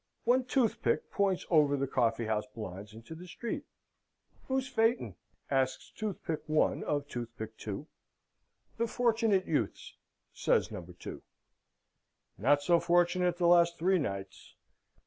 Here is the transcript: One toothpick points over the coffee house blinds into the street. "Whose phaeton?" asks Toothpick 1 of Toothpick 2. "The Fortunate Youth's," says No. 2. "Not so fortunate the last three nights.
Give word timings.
One 0.23 0.45
toothpick 0.45 1.11
points 1.11 1.45
over 1.51 1.77
the 1.77 1.85
coffee 1.85 2.25
house 2.25 2.47
blinds 2.47 2.95
into 2.95 3.13
the 3.13 3.27
street. 3.27 3.65
"Whose 4.47 4.67
phaeton?" 4.67 5.13
asks 5.51 5.91
Toothpick 5.95 6.41
1 6.47 6.83
of 6.85 7.07
Toothpick 7.07 7.55
2. 7.57 7.85
"The 8.77 8.87
Fortunate 8.87 9.45
Youth's," 9.45 9.93
says 10.33 10.71
No. 10.71 10.81
2. 10.97 11.21
"Not 12.39 12.63
so 12.63 12.79
fortunate 12.79 13.37
the 13.37 13.45
last 13.45 13.77
three 13.77 13.99
nights. 13.99 14.55